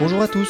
Bonjour 0.00 0.22
à 0.22 0.26
tous, 0.26 0.48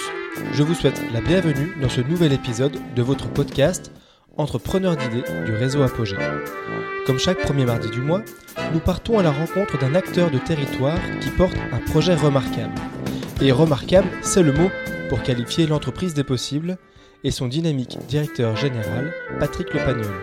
je 0.55 0.63
vous 0.63 0.73
souhaite 0.73 1.03
la 1.13 1.21
bienvenue 1.21 1.77
dans 1.79 1.91
ce 1.91 2.01
nouvel 2.01 2.33
épisode 2.33 2.79
de 2.97 3.03
votre 3.03 3.29
podcast 3.29 3.93
Entrepreneurs 4.39 4.97
d'idées 4.97 5.25
du 5.45 5.53
réseau 5.55 5.83
Apogée. 5.83 6.17
Comme 7.05 7.19
chaque 7.19 7.43
premier 7.43 7.67
mardi 7.67 7.91
du 7.91 8.01
mois, 8.01 8.23
nous 8.73 8.81
partons 8.81 9.19
à 9.19 9.23
la 9.23 9.31
rencontre 9.31 9.79
d'un 9.79 9.95
acteur 9.95 10.31
de 10.31 10.39
territoire 10.39 10.99
qui 11.21 11.29
porte 11.29 11.57
un 11.73 11.79
projet 11.79 12.15
remarquable. 12.15 12.73
Et 13.43 13.53
remarquable, 13.53 14.09
c'est 14.23 14.43
le 14.43 14.53
mot 14.53 14.71
pour 15.11 15.23
qualifier 15.23 15.67
l'entreprise 15.67 16.15
des 16.15 16.25
possibles 16.25 16.79
et 17.23 17.31
son 17.31 17.47
dynamique 17.47 17.99
directeur 18.09 18.57
général, 18.57 19.13
Patrick 19.39 19.75
Lepagnol. 19.75 20.15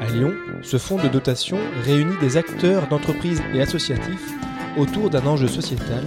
À 0.00 0.06
Lyon, 0.10 0.34
ce 0.62 0.76
fonds 0.76 1.02
de 1.02 1.08
dotation 1.08 1.58
réunit 1.82 2.18
des 2.20 2.36
acteurs 2.36 2.88
d'entreprises 2.88 3.42
et 3.54 3.62
associatifs 3.62 4.34
autour 4.76 5.08
d'un 5.08 5.26
enjeu 5.26 5.48
sociétal, 5.48 6.04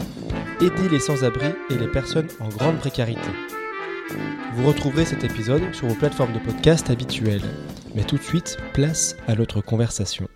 aider 0.61 0.89
les 0.89 0.99
sans-abri 0.99 1.47
et 1.71 1.77
les 1.77 1.87
personnes 1.87 2.27
en 2.39 2.47
grande 2.49 2.77
précarité. 2.77 3.31
Vous 4.53 4.67
retrouverez 4.67 5.05
cet 5.05 5.23
épisode 5.23 5.73
sur 5.73 5.87
vos 5.87 5.95
plateformes 5.95 6.33
de 6.33 6.39
podcast 6.39 6.91
habituelles. 6.91 7.41
Mais 7.95 8.03
tout 8.03 8.17
de 8.17 8.21
suite, 8.21 8.57
place 8.71 9.15
à 9.27 9.33
notre 9.33 9.59
conversation. 9.61 10.27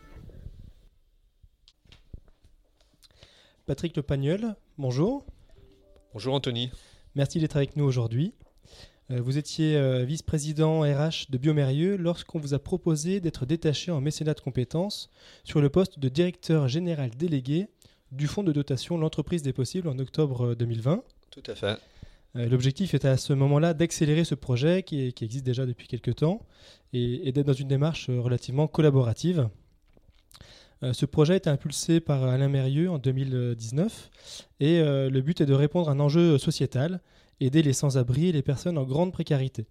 Patrick 3.68 3.96
Lepagnol, 3.96 4.56
bonjour. 4.80 5.28
Bonjour 6.14 6.34
Anthony. 6.34 6.72
Merci 7.14 7.40
d'être 7.40 7.58
avec 7.58 7.76
nous 7.76 7.86
aujourd'hui. 7.86 8.34
Euh, 9.12 9.22
vous 9.22 9.38
étiez 9.38 9.78
euh, 9.78 10.06
vice-président 10.06 10.82
RH 10.82 11.30
de 11.30 11.38
Biomérieux 11.38 11.98
lorsqu'on 11.98 12.40
vous 12.40 12.56
a 12.56 12.60
proposé 12.60 13.20
d'être 13.20 13.46
détaché 13.46 13.92
en 13.92 14.02
mécénat 14.02 14.34
de 14.34 14.42
compétences 14.42 15.12
sur 15.44 15.62
le 15.62 15.70
poste 15.70 16.00
de 16.00 16.10
directeur 16.10 16.68
général 16.68 17.12
délégué 17.12 17.68
du 18.16 18.28
fonds 18.28 18.44
de 18.44 18.52
dotation 18.52 18.98
L'entreprise 18.98 19.42
des 19.42 19.54
possibles 19.54 19.88
en 19.88 20.00
octobre 20.00 20.56
2020. 20.56 20.94
Euh, 20.94 20.98
Tout 21.32 21.44
à 21.48 21.56
fait. 21.56 21.78
L'objectif 22.34 22.94
était 22.94 23.08
à 23.08 23.16
ce 23.16 23.32
moment-là 23.32 23.74
d'accélérer 23.74 24.26
ce 24.26 24.36
projet 24.36 24.84
qui, 24.84 25.14
existe 25.22 25.46
déjà 25.46 25.66
depuis 25.66 25.88
quelques 25.88 26.16
temps 26.16 26.46
et, 26.92 27.32
d'être 27.32 27.46
dans 27.46 27.54
une 27.54 27.70
démarche 27.70 28.10
relativement 28.10 28.68
collaborative. 28.68 29.48
Ce 30.82 31.06
projet 31.06 31.36
a 31.36 31.38
été 31.38 31.50
impulsé 31.50 32.02
par 32.02 32.26
Alain 32.26 32.50
Mérieux 32.50 32.92
en 32.92 32.98
2019 32.98 34.10
et 34.60 34.82
le 34.84 35.22
but 35.22 35.40
est 35.40 35.46
de 35.46 35.54
répondre 35.54 35.88
à 35.88 35.94
un 35.94 36.00
enjeu 36.02 36.38
sociétal 36.38 37.00
aider 37.40 37.62
les 37.62 37.72
sans-abri 37.72 38.28
et 38.28 38.32
les 38.34 38.42
personnes 38.42 38.78
en 38.78 38.84
grande 38.84 39.14
précarité. 39.14 39.66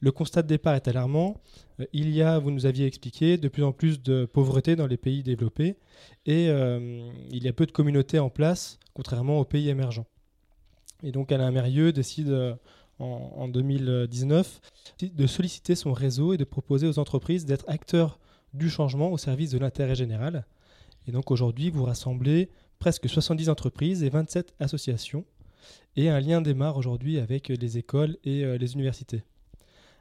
Le 0.00 0.12
constat 0.12 0.42
de 0.42 0.48
départ 0.48 0.74
est 0.74 0.86
alarmant. 0.88 1.40
Euh, 1.80 1.86
il 1.92 2.10
y 2.10 2.22
a, 2.22 2.38
vous 2.38 2.50
nous 2.50 2.66
aviez 2.66 2.86
expliqué, 2.86 3.36
de 3.36 3.48
plus 3.48 3.64
en 3.64 3.72
plus 3.72 4.02
de 4.02 4.26
pauvreté 4.26 4.76
dans 4.76 4.86
les 4.86 4.96
pays 4.96 5.22
développés 5.22 5.76
et 6.26 6.48
euh, 6.48 7.10
il 7.30 7.42
y 7.42 7.48
a 7.48 7.52
peu 7.52 7.66
de 7.66 7.72
communautés 7.72 8.18
en 8.18 8.30
place, 8.30 8.78
contrairement 8.94 9.40
aux 9.40 9.44
pays 9.44 9.68
émergents. 9.68 10.06
Et 11.02 11.12
donc 11.12 11.32
Alain 11.32 11.50
Mérieux 11.50 11.92
décide 11.92 12.30
euh, 12.30 12.54
en, 12.98 13.32
en, 13.36 13.48
2019 13.48 14.60
de 15.02 15.26
solliciter 15.26 15.74
son 15.74 15.92
réseau 15.92 16.32
et 16.32 16.36
de 16.36 16.44
proposer 16.44 16.86
aux 16.86 16.98
entreprises 16.98 17.44
d'être 17.44 17.64
acteurs 17.68 18.18
du 18.54 18.70
changement 18.70 19.10
au 19.10 19.18
service 19.18 19.50
de 19.50 19.58
l'intérêt 19.58 19.94
général. 19.94 20.46
Et 21.06 21.12
donc 21.12 21.30
aujourd'hui, 21.30 21.70
vous 21.70 21.84
rassemblez 21.84 22.50
presque 22.78 23.08
70 23.08 23.48
entreprises 23.48 24.02
et 24.04 24.10
27 24.10 24.54
associations 24.60 25.24
et 25.96 26.08
un 26.08 26.20
lien 26.20 26.40
démarre 26.40 26.76
aujourd'hui 26.76 27.18
avec 27.18 27.48
les 27.48 27.78
écoles 27.78 28.16
et 28.24 28.58
les 28.58 28.74
universités. 28.74 29.22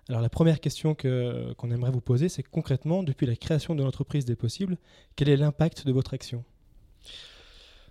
Alors 0.10 0.22
la 0.22 0.30
première 0.30 0.60
question 0.62 0.96
qu'on 0.96 1.72
aimerait 1.72 1.92
vous 1.92 2.02
poser, 2.02 2.30
c'est 2.30 2.44
concrètement, 2.44 3.04
depuis 3.04 3.26
la 3.26 3.36
création 3.36 3.76
de 3.76 3.84
l'entreprise 3.84 4.26
des 4.26 4.36
possibles, 4.36 4.78
quel 5.16 5.28
est 5.30 5.38
l'impact 5.38 5.86
de 5.86 5.92
votre 5.92 6.14
action? 6.14 6.44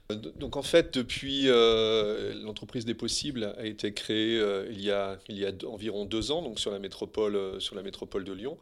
Donc 0.08 0.56
en 0.56 0.62
fait, 0.62 0.94
depuis 0.94 1.48
euh, 1.48 2.32
l'entreprise 2.42 2.84
des 2.84 2.94
possibles 2.94 3.52
a 3.58 3.66
été 3.66 3.92
créée 3.92 4.38
euh, 4.38 4.66
il, 4.70 4.80
y 4.80 4.92
a, 4.92 5.18
environ 5.66 6.04
deux 6.04 6.30
ans, 6.30 6.42
donc 6.42 6.60
sur 6.60 6.70
la 6.70 6.78
métropole, 6.78 7.58
métropole 7.82 8.24
de 8.24 8.32
Lyon. 8.32 8.56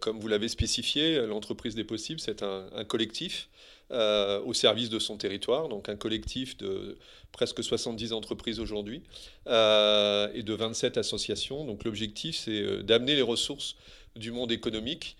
comme 0.00 0.20
vous 0.20 0.28
l'avez 0.28 0.48
spécifié, 0.48 1.26
l'entreprise 1.26 1.74
des 1.74 1.84
possibles, 1.84 2.20
c'est 2.20 2.42
un, 2.42 2.84
collectif 2.86 3.48
euh, 3.92 4.40
au 4.44 4.54
service 4.54 4.88
de 4.88 5.00
son 5.00 5.16
territoire, 5.16 5.68
donc 5.68 5.88
un 5.88 5.96
collectif 5.96 6.56
de 6.56 6.96
presque 7.32 7.62
70 7.62 8.12
entreprises 8.12 8.60
aujourd'hui 8.60 9.02
euh, 9.48 10.28
et 10.32 10.44
de 10.44 10.54
27 10.54 10.96
associations. 10.96 11.64
Donc 11.64 11.82
l'objectif, 11.82 12.36
c'est 12.36 12.62
euh, 12.62 12.82
d'amener 12.84 13.16
les 13.16 13.22
ressources 13.22 13.74
du 14.14 14.30
monde 14.30 14.52
économique 14.52 15.16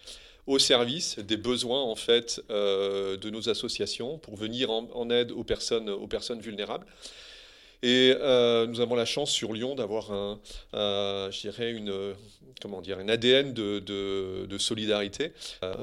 au 0.46 0.60
service 0.60 1.18
des 1.18 1.36
besoins 1.36 1.82
en 1.82 1.94
fait 1.94 2.42
de 2.48 3.30
nos 3.30 3.48
associations 3.48 4.18
pour 4.18 4.36
venir 4.36 4.70
en, 4.70 5.10
aide 5.10 5.30
aux 5.30 5.44
personnes, 5.44 5.88
aux 5.90 6.08
personnes 6.08 6.40
vulnérables. 6.40 6.86
Et 7.82 8.14
nous 8.68 8.80
avons 8.80 8.94
la 8.94 9.06
chance 9.06 9.30
sur 9.30 9.52
Lyon 9.52 9.74
d'avoir 9.74 10.12
un, 10.12 11.30
dirais 11.30 11.72
une, 11.72 12.14
comment 12.60 12.80
dire, 12.80 12.98
ADN 12.98 13.52
de, 13.52 14.58
solidarité. 14.58 15.32
Euh, 15.64 15.74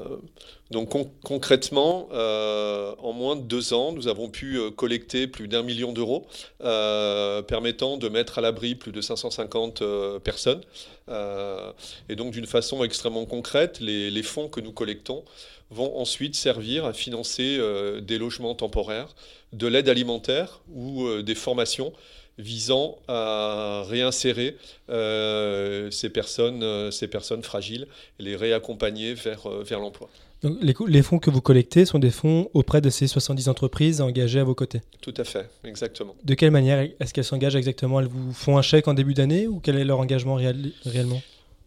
donc 0.70 0.94
concrètement, 1.22 2.08
euh, 2.12 2.94
en 2.98 3.12
moins 3.12 3.36
de 3.36 3.42
deux 3.42 3.72
ans, 3.72 3.92
nous 3.92 4.08
avons 4.08 4.28
pu 4.28 4.58
euh, 4.58 4.70
collecter 4.70 5.26
plus 5.26 5.48
d'un 5.48 5.62
million 5.62 5.92
d'euros, 5.92 6.26
permettant 6.60 7.96
de 7.96 8.08
mettre 8.08 8.38
à 8.38 8.40
l'abri 8.40 8.74
plus 8.74 8.92
de 8.92 9.00
550 9.00 9.82
personnes. 10.22 10.62
et 11.08 12.16
donc 12.16 12.32
d'une 12.32 12.46
façon 12.46 12.84
extrêmement 12.84 13.26
concrète, 13.26 13.80
les, 13.80 14.22
fonds 14.22 14.48
que 14.48 14.60
nous 14.60 14.72
collectons 14.72 15.24
vont 15.70 15.98
ensuite 15.98 16.34
servir 16.34 16.84
à 16.84 16.92
financer 16.92 17.58
des 18.02 18.18
logements 18.18 18.54
temporaires, 18.54 19.08
de 19.52 19.66
l'aide 19.66 19.88
alimentaire 19.88 20.60
ou 20.74 21.22
des 21.22 21.34
formations 21.34 21.92
visant 22.38 22.98
à 23.08 23.82
réinsérer 23.88 24.56
euh, 24.90 25.90
ces, 25.90 26.08
personnes, 26.08 26.62
euh, 26.62 26.90
ces 26.90 27.08
personnes 27.08 27.42
fragiles 27.42 27.86
et 28.18 28.22
les 28.22 28.36
réaccompagner 28.36 29.14
vers, 29.14 29.46
euh, 29.46 29.64
vers 29.64 29.80
l'emploi. 29.80 30.08
Donc 30.42 30.56
les, 30.62 30.74
les, 30.86 31.02
fonds 31.02 31.18
que 31.18 31.30
vous 31.30 31.40
collectez 31.40 31.84
sont 31.84 31.98
des 31.98 32.12
fonds 32.12 32.48
auprès 32.54 32.80
de 32.80 32.90
ces 32.90 33.08
70 33.08 33.48
entreprises 33.48 34.00
engagées 34.00 34.38
à 34.38 34.44
vos 34.44 34.54
côtés? 34.54 34.82
Tout 35.00 35.14
à 35.16 35.24
fait, 35.24 35.50
exactement. 35.64 36.14
De 36.22 36.34
quelle 36.34 36.52
manière 36.52 36.78
est-ce 37.00 37.12
qu'elles 37.12 37.24
s'engagent 37.24 37.56
exactement? 37.56 37.98
Elles 37.98 38.06
vous 38.06 38.32
font 38.32 38.56
un 38.56 38.62
chèque 38.62 38.86
en 38.86 38.94
début 38.94 39.14
d'année 39.14 39.48
ou 39.48 39.58
quel 39.58 39.76
est 39.76 39.84
leur 39.84 39.98
engagement 39.98 40.36
réellement? 40.36 41.20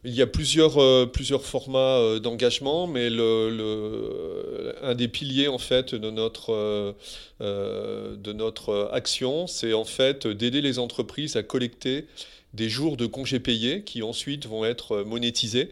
Il 0.04 0.16
y 0.16 0.22
a 0.22 0.28
plusieurs, 0.28 0.82
euh, 0.82 1.06
formats 1.44 1.98
euh, 2.00 2.20
d'engagement, 2.20 2.88
mais 2.88 3.08
un 4.82 4.96
des 4.96 5.08
piliers 5.08 5.48
de 5.94 6.10
notre, 6.10 6.96
euh, 7.42 8.16
de 8.16 8.34
notre 8.34 8.90
action, 8.94 9.46
c'est 9.48 9.74
en 9.74 9.86
fait 9.86 10.26
d'aider 10.26 10.62
les 10.62 10.80
entreprises 10.80 11.36
à 11.36 11.44
collecter 11.44 12.06
des 12.54 12.68
jours 12.68 12.98
de 12.98 13.06
congés 13.06 13.40
payés 13.40 13.84
qui 13.84 14.02
ensuite 14.02 14.48
vont 14.48 14.66
être 14.66 15.04
monétisés. 15.04 15.72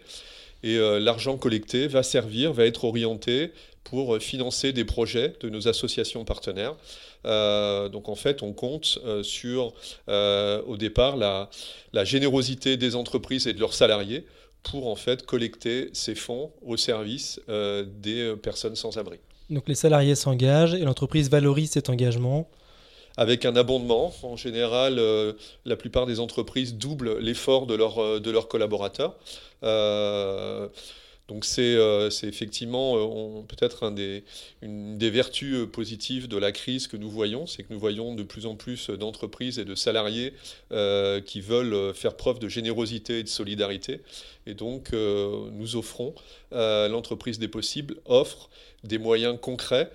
Et 0.62 0.78
l'argent 0.78 1.38
collecté 1.38 1.88
va 1.88 2.04
servir, 2.04 2.52
va 2.52 2.66
être 2.66 2.84
orienté 2.84 3.52
pour 3.86 4.18
financer 4.20 4.74
des 4.74 4.84
projets 4.84 5.34
de 5.40 5.50
nos 5.50 5.70
associations 5.70 6.26
partenaires. 6.26 6.76
Euh, 7.26 7.90
donc 7.90 8.10
en 8.10 8.16
fait, 8.16 8.44
on 8.44 8.54
compte 8.54 9.00
euh, 9.06 9.24
sur, 9.24 9.74
euh, 10.08 10.62
au 10.66 10.78
départ, 10.78 11.18
la, 11.18 11.50
la, 11.94 12.04
générosité 12.06 12.78
des 12.78 12.96
entreprises 12.96 13.48
et 13.48 13.54
de 13.54 13.60
leurs 13.60 13.74
salariés 13.74 14.26
pour 14.64 14.88
en 14.88 14.96
fait 14.96 15.26
collecter 15.26 15.90
ces 15.94 16.16
fonds 16.16 16.52
au 16.62 16.76
service 16.76 17.40
des 17.48 18.36
personnes 18.44 18.76
sans 18.76 18.98
abri. 18.98 19.18
Donc 19.50 19.70
les 19.70 19.76
salariés 19.76 20.16
s'engagent 20.16 20.74
et 20.74 20.82
l'entreprise 20.82 21.30
valorise 21.30 21.72
cet 21.72 21.90
engagement 21.90 22.50
avec 23.16 23.46
un 23.46 23.56
abondement. 23.56 24.14
En 24.22 24.36
général, 24.36 25.02
la 25.64 25.76
plupart 25.78 26.06
des 26.08 26.20
entreprises 26.20 26.76
doublent 26.76 27.20
l'effort 27.20 27.68
de, 27.68 27.76
leur, 27.76 28.20
de 28.20 28.32
leurs 28.32 28.50
collaborateurs. 28.50 29.16
Donc 31.30 31.46
c'est 31.46 31.76
euh, 31.76 32.10
effectivement 32.24 32.98
euh, 32.98 33.42
peut-être 33.44 33.84
une 34.64 34.98
des 34.98 35.10
vertus 35.12 35.54
euh, 35.54 35.68
positives 35.68 36.28
de 36.28 36.38
la 36.38 36.52
crise 36.52 36.88
que 36.88 36.98
nous 36.98 37.10
voyons, 37.10 37.46
c'est 37.46 37.62
que 37.62 37.72
nous 37.72 37.80
voyons 37.80 38.16
de 38.16 38.24
plus 38.24 38.48
en 38.48 38.56
plus 38.56 38.90
d'entreprises 38.90 39.60
et 39.60 39.66
de 39.66 39.76
salariés 39.76 40.34
qui 41.26 41.42
veulent 41.42 41.94
faire 41.94 42.16
preuve 42.16 42.40
de 42.40 42.50
générosité 42.50 43.20
et 43.20 43.24
de 43.24 43.30
solidarité. 43.30 44.02
Et 44.48 44.56
donc 44.56 44.92
nous 44.94 45.76
offrons, 45.76 46.16
l'entreprise 46.52 47.38
des 47.38 47.48
possibles 47.48 47.98
offre 48.06 48.50
des 48.84 48.98
moyens 48.98 49.38
concrets 49.40 49.92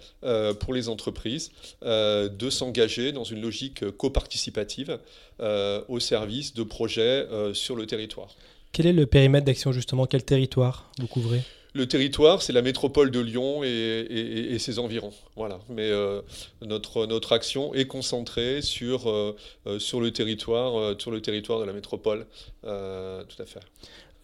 pour 0.61 0.75
les 0.75 0.89
entreprises 0.89 1.51
de 1.83 2.51
s'engager 2.51 3.13
dans 3.13 3.25
une 3.25 3.41
logique 3.41 3.91
coparticipative 3.97 4.99
au 5.41 6.01
service 6.01 6.55
de 6.55 6.63
projets 6.63 7.27
sur 7.55 7.77
le 7.77 7.87
territoire. 7.87 8.35
Quel 8.75 8.87
est 8.87 8.93
le 8.93 9.07
périmètre 9.07 9.47
d'action 9.47 9.71
justement? 9.71 10.05
Quel 10.05 10.25
territoire 10.25 10.91
vous 10.99 11.07
couvrez? 11.07 11.43
Le 11.75 11.87
territoire, 11.87 12.43
c'est 12.43 12.53
la 12.53 12.61
métropole 12.61 13.13
de 13.13 13.21
Lyon 13.21 13.63
et, 13.63 14.57
ses 14.59 14.81
environs. 14.81 15.13
Voilà. 15.37 15.61
Mais 15.69 15.91
euh, 15.91 16.23
notre, 16.61 17.07
notre 17.07 17.33
action 17.33 17.73
est 17.73 17.87
concentrée 17.87 18.63
sur, 18.63 19.09
euh, 19.09 19.37
euh, 19.69 19.79
sur, 19.79 20.01
le 20.01 20.11
territoire, 20.11 20.97
sur 21.01 21.13
le 21.13 21.21
territoire 21.21 21.61
de 21.61 21.65
la 21.65 21.73
métropole. 21.73 22.27
tout 22.63 22.69
à 22.69 23.47
fait. 23.47 23.61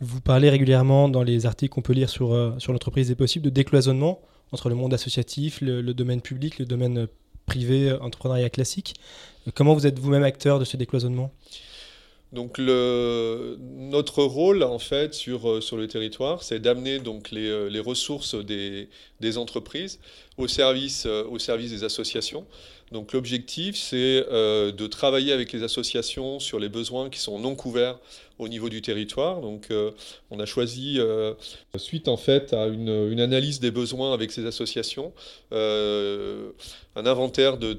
Vous 0.01 0.21
parlez 0.21 0.51
régulièrement 0.51 1.09
dans 1.09 1.23
les 1.23 1.47
articles 1.47 1.73
qu'on 1.73 1.83
peut 1.83 1.93
lire 1.93 2.11
sur, 2.11 2.55
sur 2.59 2.73
l'entreprise 2.73 3.07
des 3.07 3.15
possibles 3.15 3.45
de 3.45 3.51
décloisonnement 3.51 4.21
entre 4.51 4.69
le 4.69 4.75
monde 4.75 4.93
associatif, 4.93 5.61
le, 5.61 5.81
le 5.81 5.95
domaine 5.95 6.23
public, 6.23 6.59
le 6.59 6.67
domaine 6.67 7.07
privé, 7.47 7.93
entrepreneuriat 7.93 8.51
classique. 8.51 8.95
Comment 9.55 9.75
vous 9.75 9.87
êtes 9.87 9.99
vous-même 10.01 10.25
acteur 10.25 10.59
de 10.59 10.65
ce 10.65 10.77
décloisonnement? 10.77 11.33
Donc 12.33 12.59
notre 12.59 14.23
rôle 14.23 14.63
en 14.63 14.79
fait 14.79 15.15
sur, 15.15 15.63
sur 15.63 15.77
le 15.77 15.89
territoire, 15.89 16.43
c'est 16.43 16.61
d'amener 16.61 16.99
donc 16.99 17.31
les, 17.31 17.69
les 17.69 17.81
ressources 17.81 18.35
des, 18.35 18.89
entreprises 19.37 19.99
au 20.41 20.49
service, 20.49 21.07
au 21.07 21.39
service 21.39 21.71
des 21.71 21.85
associations. 21.85 22.47
Donc 22.93 23.13
l'objectif, 23.13 23.77
c'est 23.77 24.27
euh, 24.33 24.73
de 24.73 24.87
travailler 24.89 25.33
avec 25.33 25.53
les 25.53 25.63
associations 25.63 26.41
sur 26.41 26.59
les 26.59 26.69
besoins 26.69 27.09
qui 27.09 27.21
sont 27.21 27.39
non 27.39 27.55
couverts 27.55 27.99
au 28.39 28.49
niveau 28.49 28.69
du 28.69 28.83
territoire. 28.83 29.41
Donc 29.41 29.69
euh, 29.71 29.93
on 30.31 30.41
a 30.41 30.47
choisi, 30.47 30.97
euh, 30.99 31.35
suite 31.77 32.09
en 32.09 32.17
fait 32.17 32.53
à 32.53 32.67
une, 32.67 33.21
analyse 33.21 33.61
des 33.61 33.71
besoins 33.71 34.13
avec 34.13 34.33
ces 34.33 34.45
associations, 34.45 35.13
un 35.53 37.07
inventaire 37.07 37.59
de, 37.59 37.75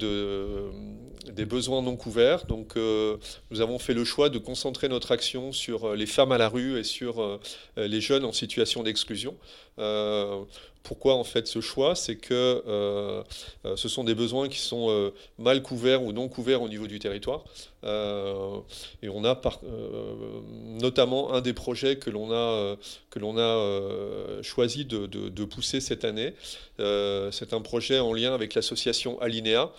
des 1.30 1.44
besoins 1.44 1.82
non 1.82 1.96
couverts. 1.96 2.46
Donc 2.46 2.76
nous 2.76 3.60
avons 3.60 3.78
fait 3.78 3.94
le 3.94 4.04
choix 4.04 4.30
de 4.30 4.38
concentrer 4.38 4.88
notre 4.88 5.12
action 5.12 5.52
sur 5.52 5.94
les 5.94 6.06
femmes 6.06 6.32
à 6.32 6.38
la 6.38 6.48
rue 6.48 6.78
et 6.78 6.84
sur 6.84 7.38
les 7.76 8.00
jeunes 8.00 8.24
en 8.24 8.32
situation 8.32 8.82
d'exclusion. 8.82 9.34
Pourquoi 10.82 11.14
en 11.14 11.24
fait 11.24 11.46
ce 11.46 11.60
choix 11.60 11.94
C'est 11.94 12.16
que 12.16 12.62
euh, 12.66 13.22
euh, 13.64 13.76
ce 13.76 13.88
sont 13.88 14.04
des 14.04 14.14
besoins 14.14 14.48
qui 14.48 14.58
sont 14.58 14.90
euh, 14.90 15.10
mal 15.38 15.62
couverts 15.62 16.02
ou 16.02 16.12
non 16.12 16.28
couverts 16.28 16.62
au 16.62 16.68
niveau 16.68 16.86
du 16.86 16.98
territoire. 16.98 17.44
et 17.84 19.08
on 19.08 19.24
a 19.24 19.40
notamment 20.80 21.32
un 21.34 21.40
des 21.40 21.52
projets 21.52 21.96
que 21.96 22.10
l'on 22.10 22.32
a, 22.32 22.76
choisi 24.42 24.84
de, 24.84 25.44
pousser 25.44 25.80
cette 25.80 26.04
année. 26.04 26.34
C'est 26.78 27.52
un 27.52 27.60
projet 27.60 27.98
en 27.98 28.12
lien 28.12 28.34
avec 28.34 28.54
l'association 28.54 29.20
Alinea, 29.20 29.70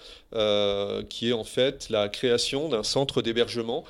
qui 1.10 1.30
est 1.30 1.34
en 1.34 1.44
fait 1.44 1.90
la 1.90 2.10
création 2.10 2.70
d'un 2.70 2.84
centre 2.84 3.22
d'hébergement 3.22 3.84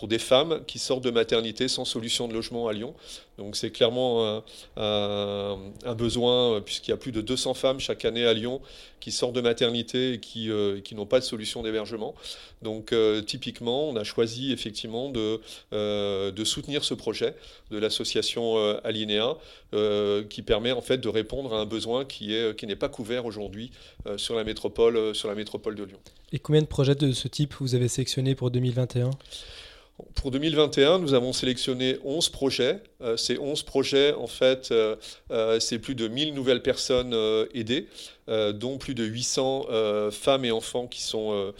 pour 0.00 0.08
des 0.08 0.18
femmes 0.18 0.62
qui 0.66 0.78
sortent 0.78 1.04
de 1.04 1.10
maternité 1.10 1.68
sans 1.68 1.84
solution 1.84 2.26
de 2.26 2.32
logement 2.32 2.68
à 2.68 2.72
Lyon. 2.72 2.94
Donc 3.36 3.54
c'est 3.54 3.70
clairement 3.70 4.42
un, 4.78 5.94
besoin, 5.94 6.54
euh, 6.54 6.60
puisqu'il 6.62 6.90
y 6.90 6.94
a 6.94 6.96
plus 6.96 7.12
de 7.12 7.20
200 7.20 7.52
femmes 7.52 7.80
chaque 7.80 8.06
année 8.06 8.24
à 8.24 8.32
Lyon 8.32 8.62
qui 9.00 9.12
sortent 9.12 9.34
de 9.34 9.42
maternité 9.42 10.14
et 10.14 10.18
qui, 10.18 10.50
euh, 10.50 10.80
n'ont 10.92 11.04
pas 11.04 11.20
de 11.20 11.24
solution 11.24 11.62
d'hébergement. 11.62 12.14
Donc 12.62 12.92
euh, 12.92 13.20
typiquement, 13.20 13.90
on 13.90 13.96
a 13.96 14.02
choisi 14.02 14.52
effectivement 14.52 15.10
de, 15.10 15.40
soutenir 16.44 16.82
ce 16.82 16.94
projet 16.94 17.36
de 17.70 17.76
l'association 17.76 18.56
Alinea, 18.82 19.36
qui 20.30 20.40
permet 20.40 20.72
en 20.72 20.80
fait 20.80 20.96
de 20.96 21.10
répondre 21.10 21.52
à 21.52 21.58
un 21.58 21.66
besoin 21.66 22.06
qui 22.06 22.32
n'est 22.62 22.76
pas 22.76 22.88
couvert 22.88 23.26
aujourd'hui 23.26 23.70
sur 24.16 24.34
la 24.34 24.44
métropole 24.44 25.14
sur 25.14 25.28
la 25.28 25.34
métropole 25.34 25.74
de 25.74 25.84
Lyon. 25.84 25.98
Et 26.32 26.38
combien 26.38 26.62
de 26.62 26.66
projets 26.66 26.94
de 26.94 27.12
ce 27.12 27.28
type 27.28 27.54
vous 27.60 27.74
avez 27.74 27.88
sélectionnés 27.88 28.34
pour 28.34 28.50
2021 28.50 29.10
pour 30.14 30.30
2021, 30.30 30.98
nous 30.98 31.14
avons 31.14 31.32
sélectionné 31.32 31.98
11 32.04 32.28
projets. 32.28 32.82
Euh, 33.00 33.16
ces 33.16 33.38
11 33.38 33.62
projets, 33.62 34.12
en 34.14 34.26
fait, 34.26 34.68
euh, 34.70 34.96
euh, 35.30 35.58
c'est 35.60 35.78
plus 35.78 35.94
de 35.94 36.08
1000 36.08 36.34
nouvelles 36.34 36.62
personnes 36.62 37.14
aidées, 37.54 37.86
dont 38.28 38.78
plus 38.78 38.94
de 38.94 39.02
800 39.02 39.66
femmes 40.12 40.44
et 40.44 40.52
enfants 40.52 40.86
qui, 40.86 41.02
sont, 41.02 41.52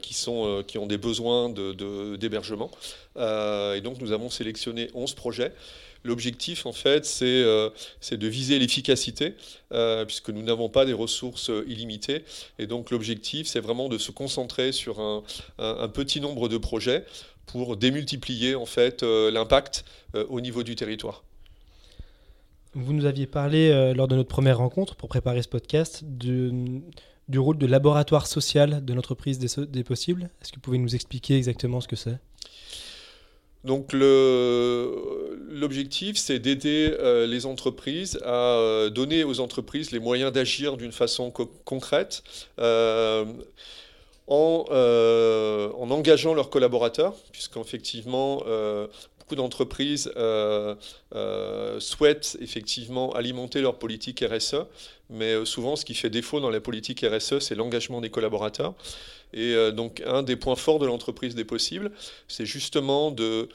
qui, 0.00 0.14
sont, 0.14 0.64
qui 0.66 0.78
ont 0.78 0.86
des 0.86 0.96
besoins 0.96 1.50
d'hébergement. 1.50 2.70
Et 3.16 3.80
donc, 3.82 4.00
nous 4.00 4.12
avons 4.12 4.30
sélectionné 4.30 4.88
11 4.94 5.12
projets. 5.12 5.52
L'objectif, 6.02 6.64
en 6.64 6.72
fait, 6.72 7.04
c'est 7.04 7.44
de 7.44 8.26
viser 8.28 8.58
l'efficacité, 8.58 9.34
puisque 10.06 10.30
nous 10.30 10.42
n'avons 10.42 10.70
pas 10.70 10.86
des 10.86 10.94
ressources 10.94 11.50
illimitées. 11.66 12.24
Et 12.58 12.66
donc, 12.66 12.90
l'objectif, 12.90 13.46
c'est 13.46 13.60
vraiment 13.60 13.90
de 13.90 13.98
se 13.98 14.10
concentrer 14.10 14.72
sur 14.72 15.00
un, 15.00 15.22
un, 15.58 15.88
petit 15.88 16.22
nombre 16.22 16.48
de 16.48 16.56
projets 16.56 17.04
pour 17.50 17.76
démultiplier 17.76 18.54
en 18.54 18.66
fait 18.66 19.02
euh, 19.02 19.30
l'impact 19.30 19.84
euh, 20.14 20.24
au 20.28 20.40
niveau 20.40 20.62
du 20.62 20.76
territoire. 20.76 21.24
Vous 22.74 22.92
nous 22.92 23.06
aviez 23.06 23.26
parlé 23.26 23.70
euh, 23.70 23.92
lors 23.94 24.06
de 24.06 24.14
notre 24.14 24.28
première 24.28 24.58
rencontre 24.58 24.94
pour 24.94 25.08
préparer 25.08 25.42
ce 25.42 25.48
podcast 25.48 26.04
du 26.04 26.82
rôle 27.36 27.58
de 27.58 27.66
laboratoire 27.66 28.28
social 28.28 28.84
de 28.84 28.94
l'entreprise 28.94 29.38
des, 29.38 29.84
possibles. 29.84 30.30
Est-ce 30.40 30.52
que 30.52 30.56
vous 30.56 30.62
pouvez 30.62 30.78
nous 30.78 30.94
expliquer 30.94 31.36
exactement 31.36 31.80
ce 31.80 31.88
que 31.88 31.96
c'est? 31.96 32.18
Donc 33.64 33.92
l'objectif, 35.52 36.16
c'est 36.16 36.38
d'aider 36.38 36.96
les 37.28 37.44
entreprises 37.44 38.18
à 38.24 38.88
donner 38.90 39.22
aux 39.22 39.40
entreprises 39.40 39.90
les 39.90 39.98
moyens 39.98 40.32
d'agir 40.32 40.78
d'une 40.78 40.92
façon 40.92 41.30
concrète 41.30 42.22
en, 44.30 44.64
euh, 44.70 45.69
en 45.69 45.69
engageant 45.90 46.34
leurs 46.34 46.50
collaborateurs, 46.50 47.14
puisqu'effectivement, 47.32 48.42
euh, 48.46 48.86
beaucoup 49.18 49.36
d'entreprises 49.36 50.10
euh, 50.16 50.74
souhaitent 51.78 52.36
effectivement 52.40 53.12
alimenter 53.12 53.60
leur 53.60 53.78
politique 53.78 54.24
RSE, 54.28 54.66
mais 55.08 55.44
souvent 55.44 55.76
ce 55.76 55.84
qui 55.84 55.94
fait 55.94 56.10
défaut 56.10 56.40
dans 56.40 56.50
la 56.50 56.60
politique 56.60 57.04
RSE, 57.04 57.38
c'est 57.40 57.54
l'engagement 57.54 58.00
des 58.00 58.10
collaborateurs. 58.10 58.74
Et 59.32 59.54
euh, 59.54 59.70
donc 59.70 60.02
un 60.06 60.22
des 60.22 60.36
points 60.36 60.56
forts 60.56 60.78
de 60.78 60.86
l'entreprise 60.86 61.34
des 61.34 61.44
possibles, 61.44 61.90
c'est 62.28 62.46
justement 62.46 63.10
de, 63.10 63.48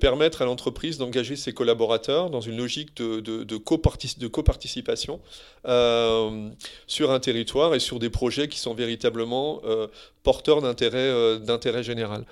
permettre 0.00 0.42
à 0.42 0.44
l'entreprise 0.44 0.98
d'engager 0.98 1.36
ses 1.36 1.52
collaborateurs 1.52 2.30
dans 2.30 2.40
une 2.40 2.56
logique 2.56 2.96
de, 2.96 3.56
coparticipation 4.28 5.20
euh, 5.66 6.48
sur 6.86 7.10
un 7.10 7.20
territoire 7.20 7.74
et 7.74 7.80
sur 7.80 7.98
des 7.98 8.10
projets 8.10 8.48
qui 8.48 8.58
sont 8.58 8.74
véritablement 8.74 9.60
euh, 9.64 9.88
porteurs 10.22 10.60
d'intérêt 10.60 11.82
général. 11.82 12.24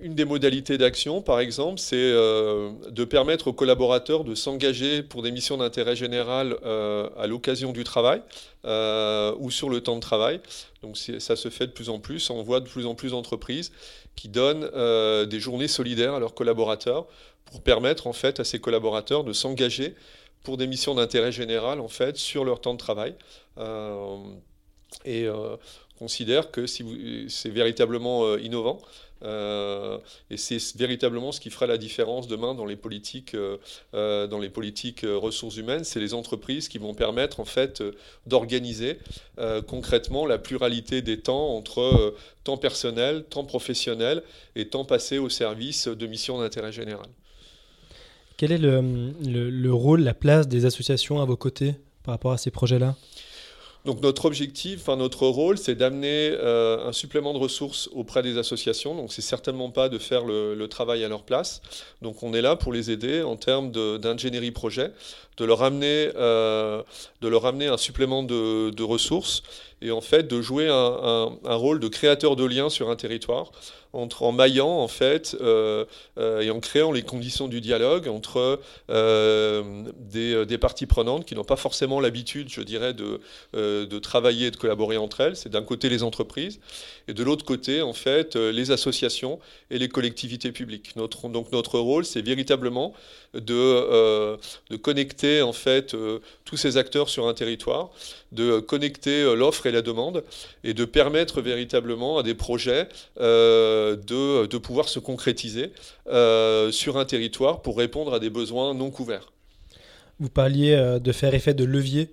Une 0.00 0.14
des 0.14 0.24
modalités 0.24 0.76
d'action, 0.76 1.22
par 1.22 1.40
exemple, 1.40 1.78
c'est 1.78 1.96
de 1.96 3.04
permettre 3.04 3.48
aux 3.48 3.52
collaborateurs 3.54 4.24
de 4.24 4.34
s'engager 4.34 5.02
pour 5.02 5.22
des 5.22 5.30
missions 5.30 5.56
d'intérêt 5.56 5.96
général 5.96 6.58
à 6.62 7.26
l'occasion 7.26 7.72
du 7.72 7.84
travail 7.84 8.20
ou 8.68 9.50
sur 9.50 9.70
le 9.70 9.80
temps 9.80 9.96
de 9.96 10.00
travail. 10.00 10.40
Donc 10.82 10.96
ça 10.96 11.36
se 11.36 11.48
fait 11.48 11.66
de 11.66 11.72
plus 11.72 11.88
en 11.88 11.98
plus. 11.98 12.30
On 12.30 12.42
voit 12.42 12.60
de 12.60 12.68
plus 12.68 12.86
en 12.86 12.94
plus 12.94 13.10
d'entreprises 13.10 13.72
qui 14.18 14.28
donnent 14.28 14.68
euh, 14.74 15.26
des 15.26 15.38
journées 15.38 15.68
solidaires 15.68 16.14
à 16.14 16.18
leurs 16.18 16.34
collaborateurs 16.34 17.06
pour 17.44 17.62
permettre 17.62 18.08
en 18.08 18.12
fait 18.12 18.40
à 18.40 18.44
ces 18.44 18.58
collaborateurs 18.58 19.22
de 19.22 19.32
s'engager 19.32 19.94
pour 20.42 20.56
des 20.56 20.66
missions 20.66 20.96
d'intérêt 20.96 21.30
général 21.30 21.80
en 21.80 21.86
fait 21.86 22.16
sur 22.16 22.44
leur 22.44 22.60
temps 22.60 22.74
de 22.74 22.78
travail. 22.78 23.14
Euh, 23.58 24.16
et 25.04 25.26
euh, 25.26 25.56
considère 26.00 26.50
que 26.50 26.66
c'est 26.66 27.48
véritablement 27.48 28.36
innovant 28.38 28.80
euh, 29.22 29.98
et 30.30 30.36
c'est 30.36 30.76
véritablement 30.76 31.32
ce 31.32 31.40
qui 31.40 31.50
fera 31.50 31.66
la 31.66 31.78
différence 31.78 32.28
demain 32.28 32.54
dans 32.54 32.64
les 32.64 32.76
politiques, 32.76 33.34
euh, 33.34 33.56
euh, 33.94 34.26
dans 34.26 34.38
les 34.38 34.48
politiques 34.48 35.04
ressources 35.04 35.56
humaines. 35.56 35.84
C'est 35.84 36.00
les 36.00 36.14
entreprises 36.14 36.68
qui 36.68 36.78
vont 36.78 36.94
permettre 36.94 37.40
en 37.40 37.44
fait 37.44 37.82
d'organiser 38.26 38.98
concrètement 39.66 40.26
la 40.26 40.38
pluralité 40.38 41.02
des 41.02 41.20
temps 41.20 41.54
entre 41.56 42.14
temps 42.44 42.56
personnel, 42.56 43.24
temps 43.24 43.44
professionnel 43.44 44.22
et 44.56 44.68
temps 44.68 44.84
passé 44.84 45.18
au 45.18 45.28
service 45.28 45.88
de 45.88 46.06
missions 46.06 46.38
d'intérêt 46.38 46.72
général. 46.72 47.06
Quel 48.36 48.52
est 48.52 48.58
le, 48.58 48.80
le, 49.20 49.72
rôle, 49.72 50.00
la 50.00 50.14
place 50.14 50.46
des 50.48 50.64
associations 50.64 51.20
à 51.20 51.24
vos 51.24 51.36
côtés 51.36 51.74
par 52.04 52.14
rapport 52.14 52.32
à 52.32 52.38
ces 52.38 52.50
projets-là? 52.50 52.96
Donc 53.88 54.02
notre 54.02 54.26
objectif, 54.26 54.80
enfin 54.82 54.96
notre 54.96 55.26
rôle, 55.26 55.56
c'est 55.56 55.74
d'amener 55.74 56.32
euh, 56.34 56.86
un 56.86 56.92
supplément 56.92 57.32
de 57.32 57.38
ressources 57.38 57.88
auprès 57.94 58.22
des 58.22 58.36
associations. 58.36 58.94
Donc 58.94 59.14
c'est 59.14 59.22
certainement 59.22 59.70
pas 59.70 59.88
de 59.88 59.96
faire 59.96 60.26
le, 60.26 60.66
travail 60.66 61.04
à 61.04 61.08
leur 61.08 61.22
place. 61.22 61.62
Donc 62.02 62.22
on 62.22 62.34
est 62.34 62.42
là 62.42 62.54
pour 62.54 62.70
les 62.74 62.90
aider 62.90 63.22
en 63.22 63.36
termes 63.36 63.70
d'ingénierie 63.72 64.50
projet, 64.50 64.92
de 65.38 65.44
leur 65.44 65.62
amener, 65.62 66.10
euh, 66.16 66.82
de 67.22 67.28
leur 67.28 67.46
amener 67.46 67.68
un 67.68 67.76
supplément 67.76 68.22
de, 68.22 68.82
ressources 68.82 69.42
et 69.80 69.90
en 69.90 70.00
fait 70.00 70.26
de 70.26 70.40
jouer 70.40 70.68
un, 70.68 71.30
rôle 71.44 71.78
de 71.78 71.88
créateur 71.88 72.36
de 72.36 72.44
liens 72.44 72.70
sur 72.70 72.90
un 72.90 72.96
territoire 72.96 73.50
entre, 73.92 74.22
en 74.22 74.32
maillant 74.32 74.68
en 74.68 74.88
fait 74.88 75.36
euh, 75.40 75.84
euh, 76.18 76.40
et 76.40 76.50
en 76.50 76.60
créant 76.60 76.90
les 76.92 77.02
conditions 77.02 77.48
du 77.48 77.60
dialogue 77.60 78.08
entre 78.08 78.60
des, 78.88 80.46
des, 80.46 80.58
parties 80.58 80.86
prenantes 80.86 81.24
qui 81.24 81.34
n'ont 81.34 81.44
pas 81.44 81.56
forcément 81.56 82.00
l'habitude, 82.00 82.48
je 82.48 82.60
dirais, 82.60 82.94
de, 82.94 83.20
de 83.52 83.98
travailler 83.98 84.46
et 84.46 84.50
de 84.50 84.56
collaborer 84.56 84.96
entre 84.96 85.20
elles. 85.20 85.36
C'est 85.36 85.48
d'un 85.50 85.62
côté 85.62 85.88
les 85.88 86.02
entreprises 86.02 86.60
et 87.06 87.14
de 87.14 87.22
l'autre 87.22 87.44
côté 87.44 87.82
en 87.82 87.92
fait 87.92 88.36
les 88.36 88.70
associations 88.70 89.38
et 89.70 89.78
les 89.78 89.88
collectivités 89.88 90.52
publiques. 90.52 90.96
Notre, 90.96 91.28
donc 91.28 91.52
notre 91.52 91.78
rôle, 91.78 92.04
c'est 92.04 92.22
véritablement 92.22 92.94
de, 93.34 94.36
de 94.70 94.76
connecter 94.76 95.27
en 95.42 95.52
fait 95.52 95.94
tous 96.44 96.56
ces 96.56 96.76
acteurs 96.76 97.08
sur 97.08 97.28
un 97.28 97.34
territoire, 97.34 97.90
de 98.32 98.58
connecter 98.60 99.22
l'offre 99.34 99.66
et 99.66 99.72
la 99.72 99.82
demande 99.82 100.24
et 100.64 100.74
de 100.74 100.84
permettre 100.84 101.40
véritablement 101.40 102.18
à 102.18 102.22
des 102.22 102.34
projets 102.34 102.88
euh, 103.20 103.96
de, 103.96 104.46
de, 104.46 104.58
pouvoir 104.58 104.88
se 104.88 104.98
concrétiser 104.98 105.72
euh, 106.08 106.70
sur 106.70 106.98
un 106.98 107.04
territoire 107.04 107.62
pour 107.62 107.78
répondre 107.78 108.14
à 108.14 108.18
des 108.18 108.30
besoins 108.30 108.74
non 108.74 108.90
couverts. 108.90 109.32
Vous 110.20 110.28
parliez 110.28 110.74
euh, 110.74 110.98
de 110.98 111.12
faire 111.12 111.34
effet 111.34 111.54
de 111.54 111.64
levier 111.64 112.10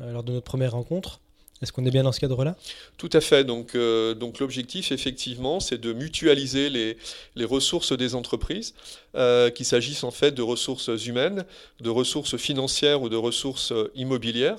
lors 0.00 0.22
de 0.22 0.32
notre 0.32 0.44
première 0.44 0.72
rencontre. 0.72 1.20
Est-ce 1.62 1.72
qu'on 1.72 1.86
est 1.86 1.90
bien 1.90 2.02
dans 2.02 2.12
ce 2.12 2.20
cadre-là? 2.20 2.56
Tout 2.98 3.10
à 3.12 3.20
fait. 3.20 3.44
Donc, 3.44 3.74
euh, 3.74 4.14
donc 4.14 4.40
l'objectif, 4.40 4.90
effectivement, 4.90 5.60
c'est 5.60 5.78
de 5.78 5.92
mutualiser 5.92 6.68
les, 6.68 7.44
ressources 7.44 7.96
des 7.96 8.14
entreprises, 8.14 8.74
euh, 9.14 9.50
qu'il 9.50 9.66
s'agisse 9.66 10.04
en 10.04 10.10
fait 10.10 10.32
de 10.32 10.42
ressources 10.42 10.90
humaines, 11.06 11.44
de 11.80 11.90
ressources 11.90 12.36
financières 12.36 13.02
ou 13.02 13.08
de 13.08 13.16
ressources 13.16 13.72
immobilières 13.94 14.58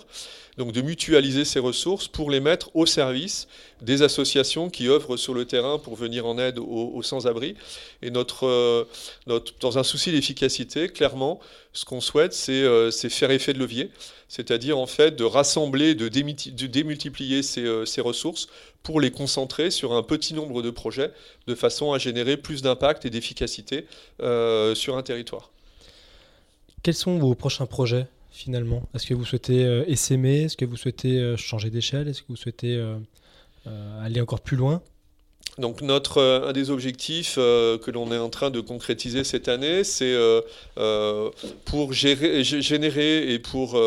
donc 0.58 0.72
de 0.72 0.82
mutualiser 0.82 1.46
ces 1.46 1.60
ressources 1.60 2.08
pour 2.08 2.30
les 2.30 2.40
mettre 2.40 2.70
au 2.76 2.86
service 2.86 3.48
des 3.82 4.02
associations 4.02 4.70
qui 4.70 4.88
œuvrent 4.88 5.18
sur 5.18 5.34
le 5.34 5.46
terrain 5.46 5.80
pour 5.80 5.96
venir 5.96 6.26
en 6.26 6.38
aide 6.38 6.60
aux, 6.60 7.02
sans-abri. 7.02 7.56
Et 8.02 8.12
euh, 8.44 8.86
dans 9.60 9.78
un 9.78 9.84
souci 9.84 10.12
d'efficacité, 10.12 10.90
clairement, 10.90 11.40
ce 11.74 11.86
qu'on 11.86 12.02
souhaite, 12.02 12.34
c'est 12.34 13.10
faire 13.10 13.32
effet 13.32 13.54
de 13.54 13.60
levier, 13.60 13.90
c'est-à-dire 14.28 14.78
en 14.78 14.88
fait 14.88 15.16
de 15.16 15.24
rassembler, 15.24 15.96
de, 15.96 16.08
démultiplier 16.08 17.44
ces, 17.44 17.66
euh, 17.66 17.86
ces, 17.86 18.02
ressources 18.02 18.48
pour 18.82 19.00
les 19.00 19.12
concentrer 19.12 19.72
sur 19.72 19.94
un 19.94 20.04
petit 20.04 20.34
nombre 20.34 20.62
de 20.62 20.70
projets 20.70 21.12
de 21.48 21.56
façon 21.56 21.94
à 21.94 21.98
générer 21.98 22.38
plus 22.38 22.62
d'impact 22.62 23.06
et 23.06 23.10
d'efficacité 23.10 23.86
euh, 24.22 24.76
sur 24.76 24.98
un 24.98 25.04
territoire. 25.04 25.52
Quels 26.84 26.96
sont 26.96 27.18
vos 27.18 27.36
prochains 27.36 27.66
projets? 27.66 28.08
Finalement 28.44 28.84
Est-ce 28.94 29.08
que 29.08 29.14
vous 29.14 29.26
souhaitez 29.26 29.66
euh, 29.66 29.84
essaimer 29.88 30.44
Est-ce 30.44 30.58
que 30.58 30.66
vous 30.66 30.76
souhaitez 30.76 31.20
euh, 31.20 31.38
changer 31.38 31.70
d'échelle 31.70 32.08
Est-ce 32.08 32.22
que 32.22 32.28
vous 32.28 32.36
souhaitez 32.36 32.76
euh, 32.76 32.98
aller 34.02 34.20
encore 34.22 34.42
plus 34.42 34.58
loin 34.58 34.82
donc 35.60 35.84
notre, 35.84 36.20
un 36.20 36.52
des 36.52 36.72
objectifs 36.72 37.36
que 37.36 37.92
l'on 37.92 38.12
est 38.12 38.18
en 38.18 38.32
train 38.32 38.50
de 38.50 38.60
concrétiser 38.60 39.24
cette 39.24 39.48
année, 39.48 39.84
c'est 39.84 40.18
pour 41.64 41.94
générer 41.94 43.32
et 43.32 43.38
pour 43.38 43.80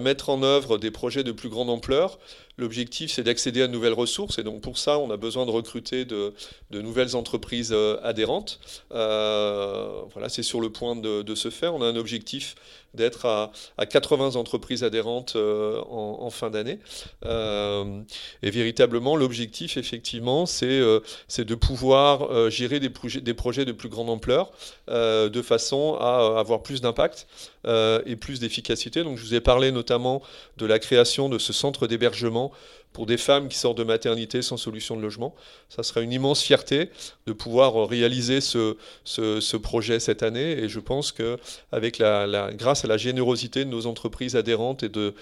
mettre 0.00 0.30
en 0.30 0.42
œuvre 0.42 0.78
des 0.78 0.90
projets 0.90 1.22
de 1.22 1.30
plus 1.30 1.48
grande 1.48 1.70
ampleur, 1.70 2.18
L'objectif, 2.58 3.12
c'est 3.12 3.22
d'accéder 3.22 3.60
à 3.60 3.66
de 3.66 3.72
nouvelles 3.72 3.92
ressources. 3.92 4.38
Et 4.38 4.42
donc, 4.42 4.62
pour 4.62 4.78
ça, 4.78 4.98
on 4.98 5.10
a 5.10 5.18
besoin 5.18 5.44
de 5.44 5.50
recruter 5.50 6.06
de, 6.06 6.32
nouvelles 6.70 7.14
entreprises 7.14 7.70
euh, 7.72 7.98
adhérentes. 8.02 8.60
Euh, 8.92 10.00
voilà, 10.14 10.30
c'est 10.30 10.42
sur 10.42 10.62
le 10.62 10.70
point 10.70 10.96
de, 10.96 11.34
se 11.34 11.50
faire. 11.50 11.74
On 11.74 11.82
a 11.82 11.86
un 11.86 11.96
objectif 11.96 12.54
d'être 12.94 13.26
à, 13.26 13.52
80 13.84 14.36
entreprises 14.36 14.84
adhérentes 14.84 15.36
euh, 15.36 15.82
en, 15.90 16.30
fin 16.30 16.48
d'année. 16.48 16.78
et 17.22 18.50
véritablement, 18.50 19.16
l'objectif, 19.16 19.76
effectivement, 19.76 20.46
c'est 20.46 20.80
de 20.80 21.54
pouvoir 21.54 22.50
gérer 22.50 22.80
des, 22.80 22.90
des, 23.20 23.34
projets 23.34 23.66
de 23.66 23.72
plus 23.72 23.90
grande 23.90 24.08
ampleur 24.08 24.50
de 24.88 25.42
façon 25.42 25.96
à 26.00 26.38
avoir 26.38 26.62
plus 26.62 26.80
d'impact 26.80 27.26
et 27.66 28.16
plus 28.16 28.40
d'efficacité. 28.40 29.02
Donc, 29.02 29.18
je 29.18 29.24
vous 29.24 29.34
ai 29.34 29.40
parlé 29.40 29.72
notamment 29.72 30.22
de 30.56 30.66
la 30.66 30.78
création 30.78 31.28
de 31.28 31.38
ce 31.38 31.52
centre 31.52 31.86
d'hébergement 31.86 32.52
pour 32.96 33.04
des 33.04 33.18
femmes 33.18 33.48
qui 33.48 33.58
sortent 33.58 33.76
de 33.76 33.84
maternité 33.84 34.40
sans 34.40 34.56
solution 34.56 34.96
de 34.96 35.02
logement. 35.02 35.34
Ça 35.68 35.82
serait 35.82 36.02
une 36.02 36.12
immense 36.12 36.40
fierté 36.40 36.88
de 37.26 37.34
pouvoir 37.34 37.86
réaliser 37.86 38.40
ce, 38.40 39.56
projet 39.58 40.00
cette 40.00 40.22
année 40.22 40.52
et 40.52 40.70
je 40.70 40.80
pense 40.80 41.12
que 41.12 41.36
avec 41.72 41.98
la, 41.98 42.50
grâce 42.54 42.86
à 42.86 42.88
la 42.88 42.96
générosité 42.96 43.66
de 43.66 43.70
nos 43.70 43.84
entreprises 43.86 44.34
adhérentes 44.34 44.82
et 44.82 44.88
de, 44.88 45.12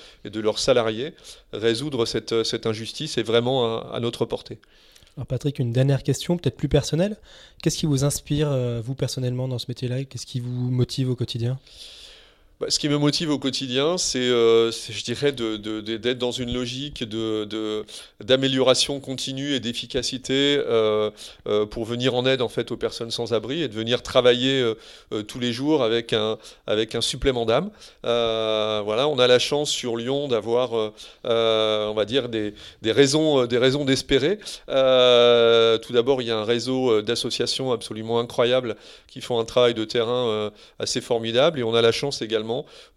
leurs 0.40 0.60
salariés, 0.60 1.14
résoudre 1.52 2.06
cette, 2.06 2.44
cette 2.44 2.66
injustice 2.66 3.18
est 3.18 3.24
vraiment 3.24 3.90
à, 3.90 3.98
notre 3.98 4.24
portée. 4.24 4.58
Alors 5.16 5.26
Patrick, 5.26 5.58
une 5.58 5.72
dernière 5.72 6.04
question, 6.04 6.36
peut-être 6.36 6.56
plus 6.56 6.68
personnelle. 6.68 7.16
Qu'est-ce 7.60 7.78
qui 7.78 7.86
vous 7.86 8.04
inspire, 8.04 8.52
euh, 8.52 8.80
vous 8.84 8.94
personnellement, 8.94 9.48
dans 9.48 9.58
ce 9.58 9.66
métier-là? 9.66 10.04
Qu'est-ce 10.04 10.26
qui 10.26 10.38
vous 10.38 10.70
motive 10.70 11.10
au 11.10 11.16
quotidien? 11.16 11.58
Bah, 12.61 12.66
ce 12.68 12.78
qui 12.78 12.88
me 12.88 12.99
motive 12.99 13.30
au 13.30 13.38
quotidien, 13.38 13.99
c'est, 13.99 14.20
euh, 14.20 14.70
je 14.70 15.02
dirais, 15.02 15.32
d'être 15.32 16.18
dans 16.18 16.30
une 16.30 16.54
logique 16.54 17.02
d'amélioration 18.20 19.00
continue 19.00 19.54
et 19.54 19.61
d'efficacité 19.61 20.62
euh, 20.64 21.11
euh, 21.49 21.66
pour 21.66 21.84
venir 21.84 22.14
en 22.14 22.25
aide 22.26 22.42
en 22.42 22.49
fait 22.49 22.70
aux 22.70 22.76
personnes 22.76 23.11
sans 23.11 23.32
abri 23.32 23.62
et 23.62 23.66
de 23.66 23.75
venir 23.75 24.02
travailler 24.02 24.64
tous 25.26 25.40
les 25.40 25.52
jours 25.52 25.82
avec 25.82 26.12
un, 26.12 26.38
avec 26.68 26.94
un 26.94 27.00
supplément 27.00 27.44
d'âme. 27.44 27.70
voilà, 28.04 29.08
on 29.08 29.18
a 29.18 29.26
la 29.26 29.40
chance 29.40 29.70
sur 29.70 29.96
Lyon 29.96 30.28
d'avoir, 30.28 30.92
on 31.25 31.94
va 31.94 32.04
dire, 32.04 32.28
des, 32.28 32.54
des 32.82 32.92
raisons, 32.92 33.46
des 33.46 33.58
raisons 33.58 33.84
d'espérer. 33.84 34.38
tout 34.68 35.92
d'abord, 35.92 36.23
il 36.23 36.28
y 36.28 36.30
a 36.30 36.38
un 36.38 36.44
réseau 36.44 37.02
d'associations 37.02 37.73
absolument 37.73 38.20
incroyable 38.20 38.76
qui 39.08 39.20
font 39.20 39.40
un 39.40 39.44
travail 39.44 39.75
de 39.75 39.84
terrain 39.84 40.52
assez 40.78 41.00
formidable 41.00 41.58
et 41.58 41.64
on 41.64 41.75
a 41.75 41.82
la 41.82 41.92
chance 41.92 42.23
également 42.23 42.43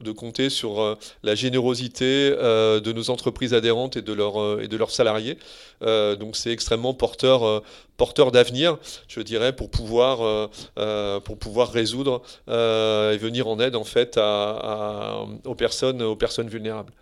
de 0.01 0.11
compter 0.11 0.49
sur 0.49 0.81
euh, 0.81 0.95
la 1.23 1.35
générosité 1.35 2.33
euh, 2.37 2.79
de 2.79 2.91
nos 2.91 3.09
entreprises 3.09 3.53
adhérentes 3.53 3.97
et 3.97 4.01
de, 4.01 4.15
euh, 4.19 4.77
leurs 4.77 4.91
salariés. 4.91 5.37
donc 5.81 6.35
c'est 6.35 6.51
extrêmement 6.51 6.93
porteur, 6.93 7.63
porteur 7.97 8.31
d'avenir, 8.31 8.77
je 9.07 9.21
dirais, 9.21 9.53
pour 9.53 9.69
pouvoir, 9.69 10.49
pour 11.21 11.37
pouvoir 11.37 11.71
résoudre 11.71 12.21
et 12.47 13.17
venir 13.17 13.47
en 13.47 13.59
aide 13.59 13.75
en 13.75 13.83
fait 13.83 14.19
aux, 15.45 15.55
personnes, 15.55 16.01
aux 16.01 16.15
personnes 16.15 16.49
vulnérables. 16.49 16.93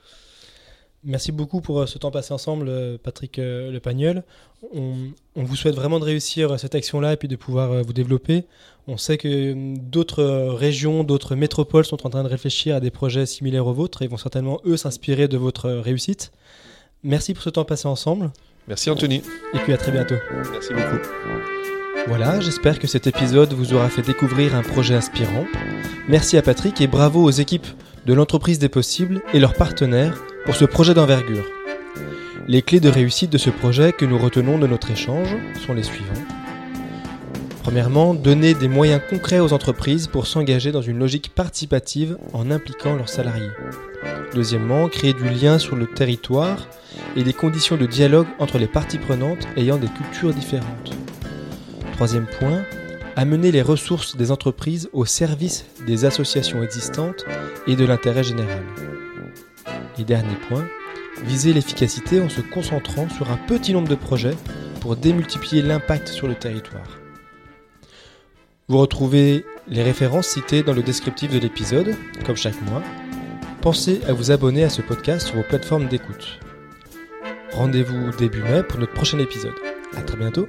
Merci 1.05 1.31
beaucoup 1.31 1.61
pour 1.61 1.87
ce 1.87 1.97
temps 1.99 2.11
passé 2.11 2.33
ensemble, 2.33 2.97
Patrick 3.03 3.37
Le 3.37 3.77
Pagnol. 3.77 4.23
On, 4.73 4.93
on, 5.35 5.43
vous 5.43 5.55
souhaite 5.55 5.75
vraiment 5.75 5.99
de 5.99 6.05
réussir 6.05 6.59
cette 6.59 6.73
action-là 6.73 7.13
et 7.13 7.17
puis 7.17 7.27
de 7.27 7.35
pouvoir 7.35 7.83
vous 7.83 7.93
développer. 7.93 8.45
On 8.87 8.97
sait 8.97 9.17
que 9.17 9.75
d'autres 9.79 10.21
euh, 10.21 10.53
régions, 10.53 11.03
d'autres 11.03 11.35
métropoles 11.35 11.85
sont 11.85 12.05
en 12.05 12.09
train 12.09 12.23
de 12.23 12.29
réfléchir 12.29 12.75
à 12.75 12.79
des 12.79 12.91
projets 12.91 13.25
similaires 13.25 13.65
aux 13.65 13.73
vôtres 13.73 14.03
et 14.03 14.07
vont 14.07 14.17
certainement, 14.17 14.61
eux, 14.65 14.77
s'inspirer 14.77 15.27
de 15.27 15.37
votre 15.37 15.65
euh, 15.65 15.81
réussite. 15.81 16.31
Merci 17.03 17.33
pour 17.33 17.41
ce 17.41 17.49
temps 17.49 17.65
passé 17.65 17.87
ensemble. 17.87 18.31
Merci 18.67 18.91
Anthony. 18.91 19.23
Et 19.53 19.59
puis 19.59 19.73
à 19.73 19.77
très 19.77 19.91
bientôt. 19.91 20.15
Merci 20.51 20.73
beaucoup. 20.73 21.03
Voilà, 22.07 22.39
j'espère 22.39 22.77
que 22.77 22.85
cet 22.85 23.07
épisode 23.07 23.53
vous 23.53 23.73
aura 23.73 23.89
fait 23.89 24.03
découvrir 24.03 24.53
un 24.53 24.61
projet 24.61 24.93
inspirant. 24.93 25.45
Merci 26.07 26.37
à 26.37 26.43
Patrick 26.43 26.79
et 26.79 26.87
bravo 26.87 27.23
aux 27.23 27.31
équipes 27.31 27.65
de 28.05 28.13
l'entreprise 28.13 28.59
des 28.59 28.69
possibles 28.69 29.21
et 29.33 29.39
leurs 29.39 29.53
partenaires 29.53 30.23
pour 30.45 30.55
ce 30.55 30.65
projet 30.65 30.93
d'envergure. 30.93 31.45
Les 32.47 32.61
clés 32.61 32.79
de 32.79 32.89
réussite 32.89 33.31
de 33.31 33.39
ce 33.39 33.49
projet 33.49 33.91
que 33.91 34.05
nous 34.05 34.19
retenons 34.19 34.59
de 34.59 34.67
notre 34.67 34.91
échange 34.91 35.35
sont 35.65 35.73
les 35.73 35.83
suivants. 35.83 36.13
Premièrement, 37.63 38.13
donner 38.13 38.53
des 38.53 38.67
moyens 38.67 39.01
concrets 39.09 39.39
aux 39.39 39.51
entreprises 39.51 40.05
pour 40.05 40.27
s'engager 40.27 40.71
dans 40.71 40.83
une 40.83 40.99
logique 40.99 41.33
participative 41.33 42.15
en 42.33 42.51
impliquant 42.51 42.95
leurs 42.95 43.09
salariés. 43.09 43.49
Deuxièmement, 44.35 44.87
créer 44.87 45.13
du 45.13 45.27
lien 45.27 45.57
sur 45.57 45.75
le 45.75 45.87
territoire 45.87 46.67
et 47.15 47.23
des 47.23 47.33
conditions 47.33 47.75
de 47.75 47.87
dialogue 47.87 48.27
entre 48.37 48.59
les 48.59 48.67
parties 48.67 48.99
prenantes 48.99 49.47
ayant 49.57 49.77
des 49.77 49.87
cultures 49.87 50.31
différentes. 50.31 50.91
Troisième 51.93 52.27
point, 52.27 52.61
amener 53.15 53.51
les 53.51 53.61
ressources 53.61 54.15
des 54.15 54.31
entreprises 54.31 54.89
au 54.93 55.05
service 55.05 55.65
des 55.85 56.05
associations 56.05 56.61
existantes 56.61 57.25
et 57.67 57.75
de 57.75 57.85
l'intérêt 57.85 58.23
général. 58.23 58.63
Et 59.97 60.03
dernier 60.03 60.35
point, 60.49 60.67
viser 61.23 61.53
l'efficacité 61.53 62.19
en 62.19 62.29
se 62.29 62.41
concentrant 62.41 63.07
sur 63.09 63.31
un 63.31 63.37
petit 63.37 63.73
nombre 63.73 63.87
de 63.87 63.95
projets 63.95 64.35
pour 64.81 64.95
démultiplier 64.95 65.61
l'impact 65.61 66.09
sur 66.09 66.27
le 66.27 66.35
territoire. 66.35 66.99
Vous 68.67 68.79
retrouvez 68.79 69.45
les 69.67 69.83
références 69.83 70.27
citées 70.27 70.63
dans 70.63 70.73
le 70.73 70.83
descriptif 70.83 71.31
de 71.31 71.39
l'épisode, 71.39 71.95
comme 72.25 72.35
chaque 72.35 72.61
mois. 72.63 72.83
Pensez 73.61 74.01
à 74.07 74.13
vous 74.13 74.31
abonner 74.31 74.63
à 74.63 74.69
ce 74.69 74.81
podcast 74.81 75.27
sur 75.27 75.37
vos 75.37 75.43
plateformes 75.43 75.87
d'écoute. 75.87 76.39
Rendez-vous 77.53 78.11
début 78.17 78.43
mai 78.43 78.63
pour 78.63 78.79
notre 78.79 78.93
prochain 78.93 79.19
épisode. 79.19 79.55
A 79.95 80.01
très 80.01 80.17
bientôt 80.17 80.47